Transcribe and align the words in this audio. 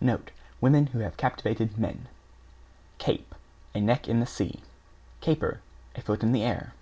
Note, 0.00 0.30
Women 0.58 0.86
who 0.86 1.00
have 1.00 1.18
captivated 1.18 1.76
men. 1.76 2.08
=CAPE= 2.96 3.34
A 3.74 3.80
neck 3.82 4.08
in 4.08 4.20
the 4.20 4.24
sea. 4.26 4.60
=CAPER= 5.20 5.60
A 5.94 6.00
foot 6.00 6.22
in 6.22 6.32
the 6.32 6.44
air. 6.44 6.72